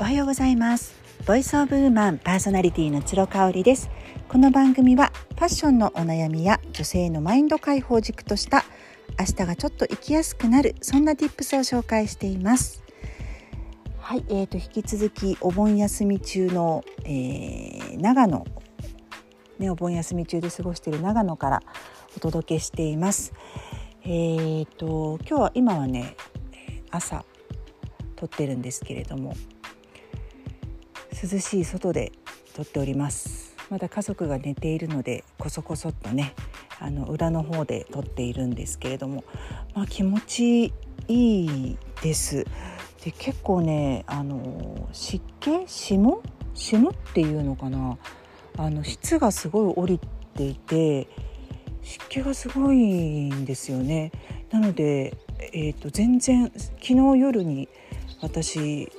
[0.00, 0.94] おはようございます。
[1.26, 3.90] ボイスオブウーマンパーソナリティの鶴香織です。
[4.28, 8.64] この番組はファッションのお悩みや女性のマインド解放軸とした
[9.18, 12.84] 明日がちょっと生きやすくなるそんな tips を紹介しています。
[13.98, 18.46] はい、えーと引き続きお盆休み中の、えー、長野
[19.58, 21.62] ねお盆休み中で過ごしている長野から
[22.16, 23.32] お届けしています。
[24.04, 26.14] えーと今日は今はね
[26.88, 27.24] 朝
[28.14, 29.34] 撮ってるんですけれども
[31.20, 32.12] 涼しい外で
[32.54, 33.56] 撮っております。
[33.70, 36.34] まだ家族が寝ているのでこそこそっとね
[36.78, 39.24] あの裏の方で撮っているんですけれども、
[39.74, 40.72] まあ、気持ち
[41.08, 42.44] いいです。
[43.04, 46.22] で結構ねあの湿気霜？
[46.54, 47.98] 霜っていうのかな？
[48.56, 50.00] あの質がすごい降り
[50.34, 51.08] ていて
[51.82, 54.12] 湿気がすごいんですよね。
[54.50, 55.16] なので、
[55.52, 57.68] えーと、全然昨日夜に
[58.22, 58.90] 私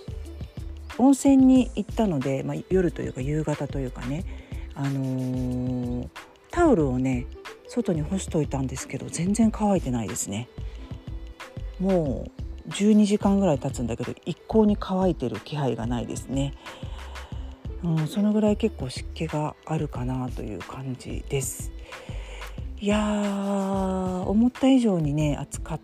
[0.99, 4.25] 温泉に行ったので、まあ、夜というか夕方というかね、
[4.75, 6.09] あのー、
[6.51, 7.25] タオルをね
[7.67, 10.49] 外に干しといたんですけど全然乾いてないですね。
[11.79, 12.29] も
[12.67, 16.53] う12時間ぐらい経つんだけど一向に乾いてる気配がないですね、
[17.83, 21.71] うん、そのぐらい結構湿気があるかなという感じです。
[22.81, 25.79] いやー思った以上にね暑か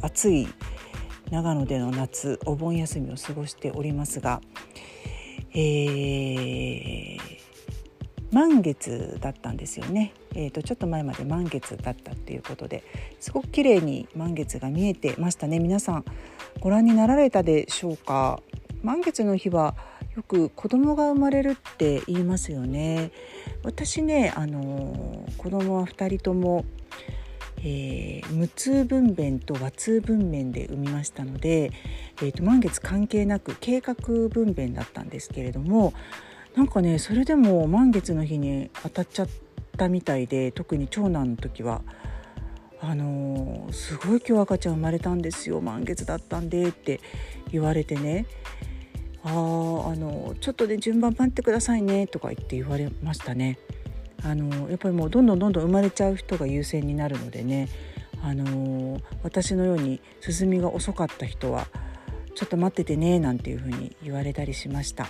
[0.00, 0.48] 暑い
[1.32, 4.42] 長野での夏お盆休みを過ごしておりますが、
[5.54, 7.18] えー、
[8.30, 12.84] 満月だったんですよね、えーと、ちょっと前まで満月だったっていうことで
[13.18, 15.58] すごく綺麗に満月が見えてましたね。
[15.58, 16.04] 皆さん
[16.60, 18.42] ご覧になられたでしょうか？
[18.82, 19.74] 満月の日は
[20.14, 23.10] よく子供が生まれるって言いますよね。
[23.64, 26.66] 私ねあの子供は2人とも
[27.64, 31.72] えー、無痛分娩と和痛分娩で産みましたので、
[32.16, 35.94] えーと、満月関係なく計画分娩だったんですけれども
[36.56, 39.28] なんかねそれでも満月の日に当たっちゃっ
[39.76, 41.82] たみたいで特に長男の時は
[42.80, 47.00] あのー、すごい今日赤ちゃん生まれたんですよ満月だったんでって
[47.52, 48.26] 言われてね
[49.24, 49.32] ああ
[49.94, 53.58] のちょっとで、ね、順番待ってくださいねとか言って言われましたね。
[54.24, 57.68] あのやっぱりもうどんどんどんどん生まれちゃう人が優先になるのでね。
[58.24, 61.66] あの私のように進みが遅かった人は
[62.36, 65.08] ちょっと待っててねなんていうふうに言われたりしました。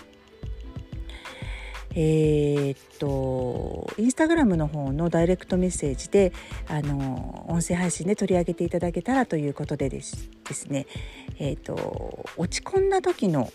[1.95, 6.33] えー、っとインスタグラムの方のダイレクトメッセージで
[6.69, 10.87] あの音声配信で取り上げていただけたらということでですですね、
[11.39, 13.53] えー、っと落ち込んだ時の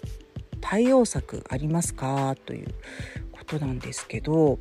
[0.62, 2.36] 対応策ありますか？
[2.46, 2.68] という
[3.32, 4.60] ことなんですけど。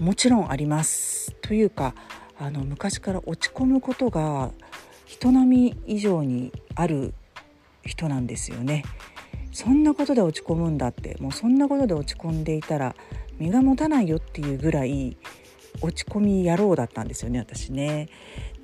[0.00, 1.94] もちろんありますというか
[2.38, 4.50] あの昔から落ち込むことが
[5.04, 7.14] 人並み以上にある
[7.84, 8.82] 人なんですよね。
[9.52, 12.96] そんなことで落ち込むんだってもうそんなことで落ち込んでいたら
[13.38, 15.16] 身が持たないよっていうぐらい
[15.80, 18.08] 落ち込み野郎だったんですよね私ね。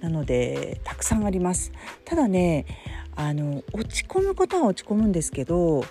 [0.00, 1.72] なのでたくさんあります。
[2.04, 2.66] ただね
[3.14, 5.84] あの落ち込むことは落ち込むんですけど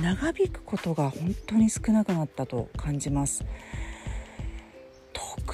[0.00, 3.44] 長引くことが本当に少なくなったと感じます。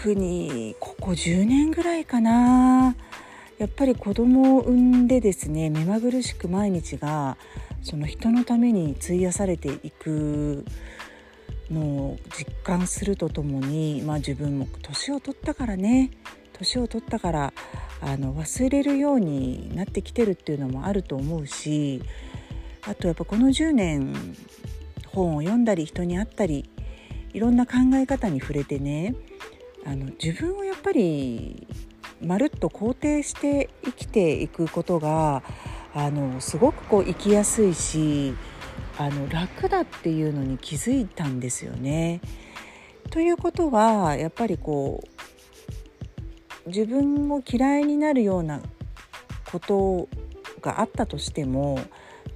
[0.03, 2.97] 特にここ10年ぐらいかな。
[3.59, 7.37] やっぱり子供を産んでですね目まぐるしく毎日が
[7.83, 10.65] その人のために費やされていく
[11.71, 16.11] のを実感するとともに、まあ、自分も年を取ったからね。
[16.55, 17.53] 年を取ったから
[18.01, 22.03] あの忘れるようになってきてるっていうのもあると思うし
[22.87, 24.37] あとやっぱこの10年
[25.07, 26.69] 本を読んだり人に会ったり
[27.33, 29.15] いろんな考え方に触れてね
[29.87, 31.67] あの自分をやっぱり
[32.21, 35.43] まるっと肯定して生きていくことが
[35.95, 38.35] あのすごくこう生きやすいし
[38.99, 42.21] あの楽だっていうのに気づいたんですよね。
[43.11, 45.03] ということはやっぱりこ
[46.67, 48.61] う自分を嫌いになるような
[49.51, 50.09] こと
[50.61, 51.81] があったとしても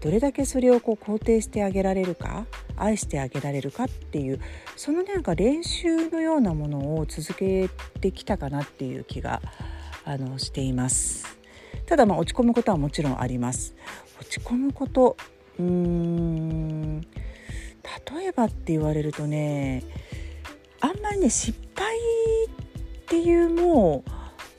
[0.04, 2.44] どれだけそれをこう肯定してあげられるか
[2.76, 4.40] 愛してあげられるかっていう
[4.76, 7.70] そのなんか練習のようなものを続け
[8.02, 9.40] てきたかなっていう気が
[10.04, 11.38] あのしています。
[11.86, 13.74] ただまあ落ち込むことはもちろんあります。
[14.20, 15.16] 落ち込むこと
[15.58, 17.06] うーん例
[18.26, 19.84] えばって言われるとね
[20.82, 22.50] あんまりね失敗っ
[23.08, 24.10] ていうもう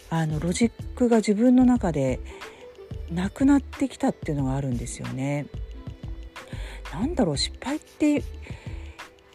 [0.09, 2.19] あのロジックが自分の中で
[3.12, 5.46] なくなってきたっていうのがあるんですよね。
[6.94, 8.24] なんだろう失敗って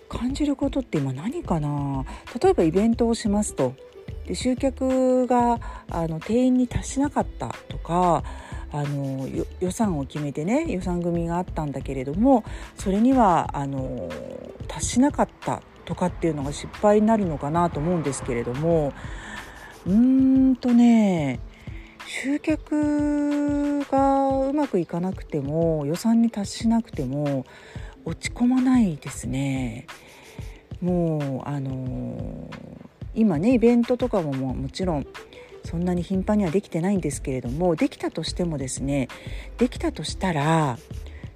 [0.08, 2.04] 感じることって今何かな？
[2.42, 3.74] 例えばイベントをしますと。
[4.26, 8.24] で集客があの定員に達しなかったとか
[8.72, 9.28] あの
[9.60, 12.44] 予算を決めてね予算組があったんだけれども
[12.76, 14.08] それにはあの
[14.68, 18.92] 達しなかったとかっていうのが失敗になるのかなと思うんですけれども。
[19.86, 21.40] うーんとね
[22.12, 27.46] 集客がうまくいかなくても予算に達しなくても
[28.04, 29.86] 落ち込まないですね。
[30.80, 32.50] もうあの
[33.14, 35.06] 今ねイベントとかもももちろん
[35.64, 39.06] そんなに頻繁にはできてないんですけれどもできたとしてもですね
[39.58, 40.78] できたとしたら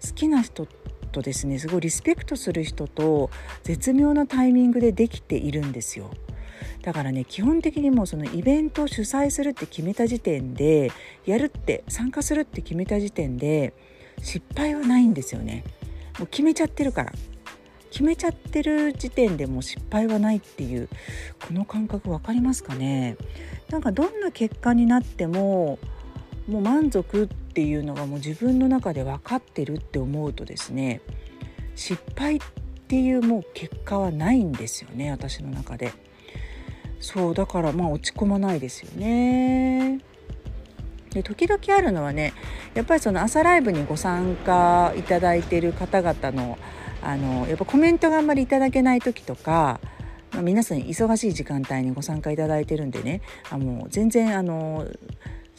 [0.05, 0.67] 好きな人
[1.13, 3.31] とですねすごいリスペクトする人と
[3.63, 6.11] 絶妙なタイミングでできているんですよ。
[6.83, 10.93] だからね基本的にもうそのイベントを主催するって決めた時点で
[11.27, 13.75] やるって参加するって決めた時点で
[14.21, 15.65] 失敗はないんですよね。
[16.19, 17.13] もう決めちゃってるから。
[17.91, 20.89] 決めちゃってる時点でもう失敗はないっていう
[21.47, 23.17] この感覚分かりますかね？
[23.71, 25.79] なんかどんな結果になっても
[26.49, 31.03] もう満足っていうのがもう自分の中で分かってるって思うとですね
[31.77, 32.41] 失敗っ
[32.89, 35.93] ていうもう結果はないんですよね私の中で。
[37.05, 40.01] そうだからまあ落ち込まないですよね。
[41.11, 42.33] で時々あるのはね
[42.73, 46.59] やっぱりその朝ライブにご参加いただいている方々の
[47.03, 49.79] あのやっぱコメントがあんまりいただけない時とか、
[50.33, 53.21] まあ、皆さん忙しい時間帯にご参加いただいてるんでね
[53.51, 54.89] あもう全然あの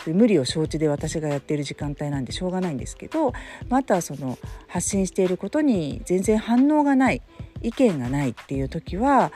[0.07, 3.33] 無理を承知で私がやっている時間帯なんでしょうがないんですけど、
[3.69, 7.21] まあ、あとはその発信していることに全然反応がない
[7.61, 9.31] 意見がないっていう時は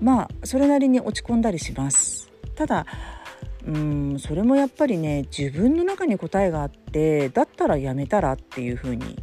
[0.00, 2.30] まあそれなりに落ち込んだりします。
[2.54, 2.86] ただ
[3.66, 9.18] うんそれもやっぱりね自分の中に答えがあってだったらやめたらっていうふうに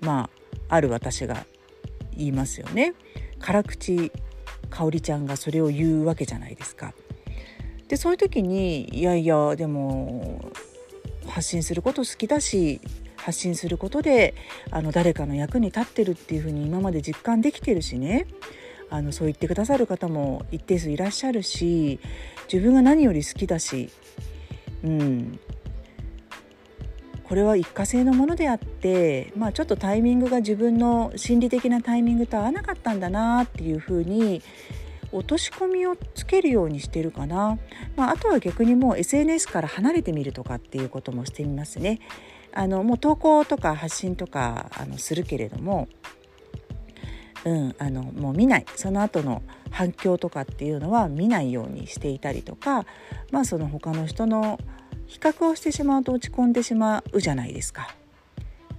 [0.00, 0.28] ま
[0.68, 1.46] あある私が
[2.16, 2.94] 言いますよね。
[3.38, 4.10] 辛口
[4.70, 6.94] かおりちゃんがそれを言うわけじゃないですか。
[7.88, 10.50] でそういう時にいやいやでも
[11.26, 12.80] 発信すること好きだし
[13.16, 14.34] 発信することで
[14.70, 18.26] あの誰かの役に立ってるっていうふうに今まで実感できてるしね
[18.90, 21.98] あのそう言ってくださる方も一定数いらっしゃるし
[22.52, 23.90] 自分が何より好きだし、
[24.84, 25.38] うん、
[27.24, 34.42] これは一過性のものであって、まあ、ちょっとタイミングが自分の心理的なタイミングと合わなかったんだなっていうふうに
[35.10, 37.58] 落とし込みをつけるようにしてるかな、
[37.96, 42.00] まあ、あとは逆にもう SNS から離れてみるとかっていうこともしてみますね。
[42.52, 45.88] あのもう投稿とか発信とかあのするけれども、
[47.44, 52.86] うん、あのもう見ないその後の反響とかっていうのは見ないようにしていたりとか、
[53.30, 54.58] まあ、その他の人の
[55.06, 57.94] 比較をしてしまうと落ち込んでしまうじゃないですか。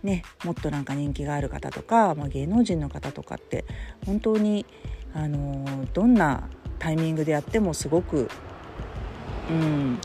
[0.03, 3.65] ね、もっとなんか人気がある方とか、まあ、芸能人の方とかって
[4.05, 4.65] 本当に、
[5.13, 6.47] あのどんな
[6.79, 8.29] タイミングでやってもすごく、
[9.49, 9.99] うん、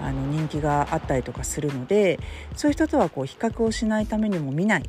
[0.00, 2.20] あの人気があったりとかするので
[2.54, 4.88] そういう人とはこう比較をしないためにも見ない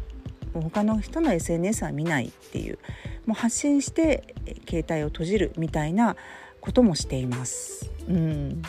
[0.54, 2.80] もう他の人の SNS は見ないっていう
[3.26, 4.36] もう発信して
[4.70, 6.16] 携帯を閉じるみたいな
[6.62, 7.92] こともしています。
[8.08, 8.62] うん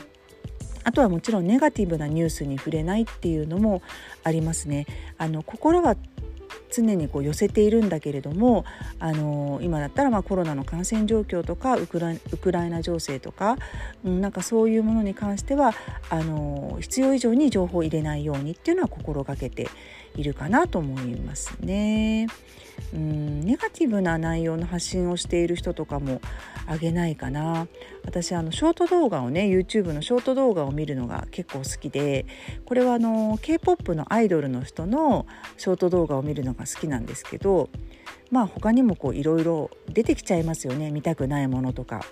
[0.86, 3.80] あとはもちろんネガティブなニュースに触れないっていうのも
[4.22, 4.86] ありますね。
[5.16, 5.96] あの心は
[6.70, 8.64] 常にこう寄せているんだけれども
[8.98, 13.56] あの今だったらまコロナの感染状況とかウクラウクライナ情勢とか、
[14.04, 15.72] うん、なんかそういうものに関しては
[16.10, 19.68] あの必要以上に情報を入れないようにっていうのは心がけて
[20.16, 22.26] いるかなと思いますね。
[22.92, 26.20] うんネガティブな内容の発信をしている人とかも
[26.66, 27.66] あげないかな
[28.04, 32.26] 私あのショート動画をね YouTube のショート動画を見るのが結構好きで
[32.64, 37.68] これはあの K-POP のアイドルの人のショート動画を見るのが好きなんですけど
[38.30, 42.04] まあ他にもこういろいろ出てきちゃいますよね見たくないものとか。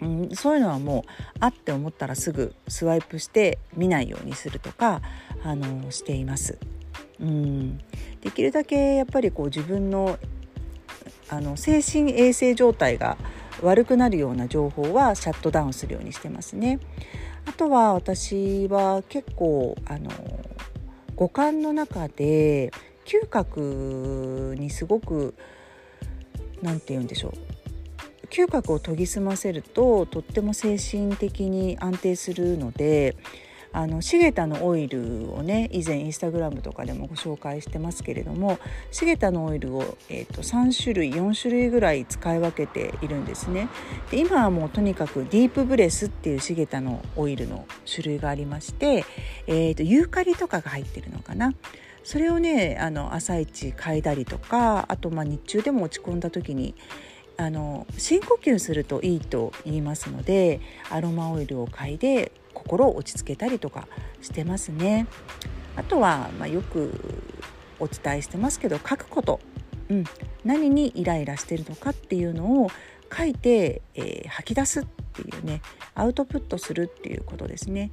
[0.00, 5.02] うん、そういうのはもうあって思ったらすぐスワイプして見ないようにするとか
[5.42, 6.56] あのしています。
[7.20, 7.78] うん、
[8.20, 10.18] できるだけやっぱりこう自分の
[11.30, 13.18] あの精神衛生状態が
[13.62, 16.78] 悪くなるような情報はシャットダウンするようにしてますね。
[17.44, 20.10] あとは私は結構あの
[21.16, 22.70] 五感の中で
[23.04, 25.34] 嗅覚にすごく
[26.62, 27.32] 何て言うんでしょう
[28.30, 33.16] 嗅覚を研ぎ澄ませるととっても精神的に安定するので
[33.72, 38.58] あのシゲタのオイルをね以前インスタグラムとかでもご紹介してますけれども
[38.90, 43.68] シゲタのオイルを、えーと、3種類4種類ぐらい使い分けているんですね。
[44.10, 49.04] で今はもうとにかくディープブレスっていうシゲタのオイルの種類がありまして、
[49.46, 51.54] えーと、ユーカリとかが入ってるのかな。
[52.04, 56.74] それをねあの朝一嗅いだりとかあとまあ日中でも落ち込んだ時に
[57.36, 60.60] あの深呼吸するといいと言いますので
[60.90, 63.86] アロマオイルを嗅いで心を落ち着けたりとか
[64.20, 65.06] してますね。
[65.76, 66.92] あとは、まあ、よく
[67.78, 69.38] お伝えしてますけど書くこと、
[69.88, 70.04] うん、
[70.44, 72.70] 何にイライラしてるのかっていうのを
[73.16, 75.62] 書いて、えー、吐き出すっていうね
[75.94, 77.90] アウトプットするっていうことですね。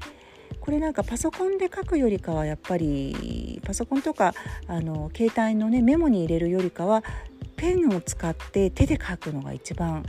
[0.59, 4.33] これなんかパソコンで書くよりかはやっぱりパソコンとか
[4.67, 7.03] あの携帯のねメモに入れるよりかは
[7.55, 10.03] ペンを使って手で書くのが一番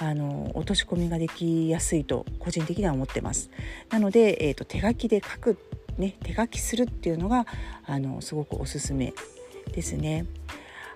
[0.00, 3.50] あの落とし込みができやすいと個人的には思ってます。
[3.90, 5.58] なので、えーと、手書きで書く、
[5.96, 7.46] ね、手書きするっていうのが
[7.84, 9.12] あのすごくおすすめ
[9.72, 10.26] ですね。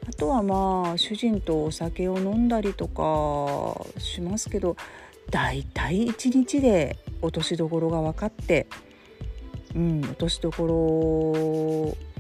[0.09, 4.77] あとはまあ主人とお酒を飲んだりとかしますけど
[5.31, 8.67] だいたい1日で落としどころが分かって、
[9.75, 12.13] うん、落としどころ、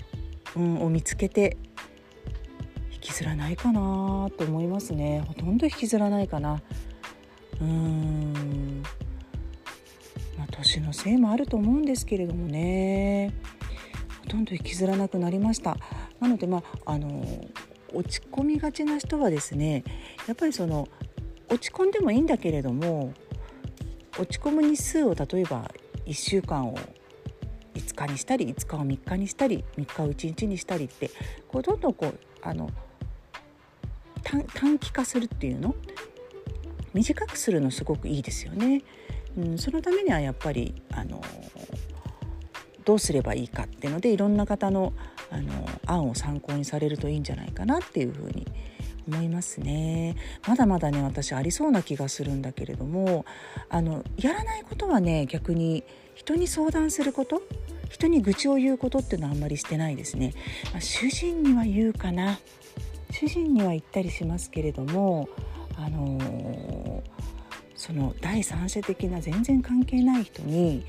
[0.56, 1.56] を見つけて
[3.02, 5.22] きずらないかなと思いますね。
[5.26, 6.62] ほとんど引きずらないかな。
[7.60, 8.82] うーん。
[10.38, 13.34] まあ年のせいもあると思うんですけれどもね。
[14.20, 15.76] ほとんど引きずらなくなりました。
[16.20, 17.24] なのでまああの
[17.94, 19.84] 落ち込みがちな人はですね
[20.26, 20.88] やっぱりその
[21.48, 23.12] 落ち込んでもいいんだけれども
[24.18, 25.70] 落ち込む日数を例えば
[26.06, 26.78] 1週間を
[27.74, 31.10] 5日にしたり5日を3日にしたり3日を1日にしたりって
[31.48, 32.70] こうどんどんこうあの
[34.22, 35.74] 短期化するっていうの？
[36.94, 38.82] 短くするのすごくいいですよね。
[39.36, 41.22] うん、そのためにはやっぱりあの
[42.84, 44.92] どうすればいいかっていうのでいろんな方の
[45.30, 48.46] あの案を参考にされるといいんじゃないかなっていうふうに
[49.08, 50.16] 思いますね。
[50.46, 53.24] まだまだね私ありそうな気がするんだけれども
[53.70, 57.42] あのやらないことはね逆に人に相談すること？
[57.88, 60.34] 人に愚痴を言うことっていうのはあんまりしてないですね。
[60.72, 62.38] まあ、主人には言うかな
[63.22, 65.28] 主人には言ったりしますけれども、
[65.76, 67.02] あのー、
[67.76, 70.84] その第三者的な全然関係ない人に、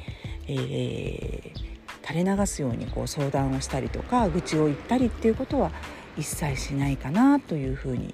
[0.48, 5.72] えー、垂れ流すようにこう相談をしたりとか愚痴を言ったりっていうことは
[6.18, 8.12] 一切しないかなというふうに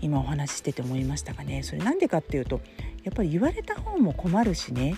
[0.00, 1.62] 今お話ししてて思いましたがね。
[1.62, 2.62] それなんでかっていうと
[3.02, 4.94] やっぱり言われた方も困るしね。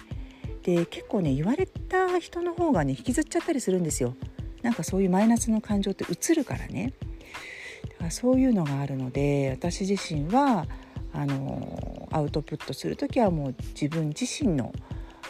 [0.62, 4.14] で結構ね言われた人の方がね引きずっちゃったりするんですよ。
[4.62, 6.92] なんかそういうマイナスの感情って映るからね。
[8.10, 10.66] そういうのがあるので私自身は
[11.12, 14.72] あのアウトプットする時はもう自分自身の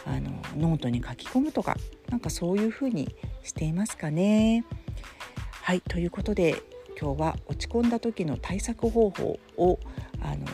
[0.05, 1.75] あのノートに書き込むとか
[2.09, 4.63] なんかそういうふうにしていますかね。
[5.63, 6.63] はいということで
[6.99, 9.79] 今日は落ち込んだ時の対策方法を
[10.21, 10.45] あの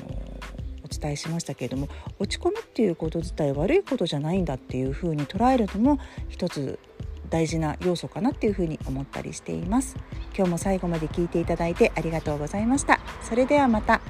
[0.84, 1.88] お伝えしましたけれども
[2.20, 6.79] 落ち込むっていうこと自体悪いことじゃないんだっていうふうに捉えるのも一つ
[7.34, 9.98] 大事な要素かなっていうふうに思ったりしています。
[10.38, 13.00] 今日も最後まで聞いていただいてありがとうございました。
[13.24, 14.02] それではまた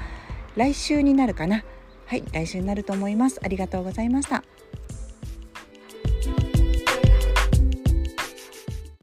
[0.57, 1.63] 来週になるかな。
[2.05, 3.39] はい来週になると思います。
[3.41, 4.43] ありがとうございました。